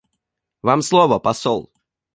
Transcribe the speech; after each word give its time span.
Вам 0.61 0.81
слово, 0.81 1.19
посол. 1.19 1.69